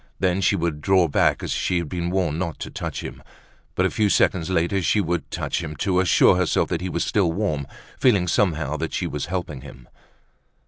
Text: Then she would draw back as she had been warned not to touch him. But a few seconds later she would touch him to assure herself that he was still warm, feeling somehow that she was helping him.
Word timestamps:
Then 0.19 0.41
she 0.41 0.55
would 0.55 0.81
draw 0.81 1.07
back 1.07 1.43
as 1.43 1.51
she 1.51 1.77
had 1.77 1.87
been 1.87 2.09
warned 2.09 2.39
not 2.39 2.57
to 2.61 2.71
touch 2.71 3.03
him. 3.03 3.21
But 3.75 3.85
a 3.85 3.91
few 3.91 4.09
seconds 4.09 4.49
later 4.49 4.81
she 4.81 4.99
would 4.99 5.29
touch 5.29 5.61
him 5.61 5.75
to 5.75 5.99
assure 5.99 6.37
herself 6.37 6.69
that 6.69 6.81
he 6.81 6.89
was 6.89 7.05
still 7.05 7.31
warm, 7.31 7.67
feeling 7.99 8.27
somehow 8.27 8.77
that 8.77 8.93
she 8.93 9.05
was 9.05 9.27
helping 9.27 9.61
him. 9.61 9.87